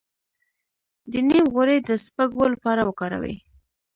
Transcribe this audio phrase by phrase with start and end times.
[1.11, 3.35] د نیم غوړي د سپږو لپاره وکاروئ